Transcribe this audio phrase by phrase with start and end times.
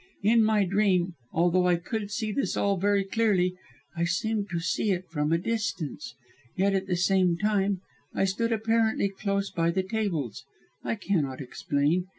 [0.23, 3.53] In my dream, although I could see this all very clearly,
[3.95, 6.15] I seemed to see it from a distance;
[6.55, 10.43] yet, at the same time, I stood apparently close by the tables
[10.83, 12.07] I cannot explain.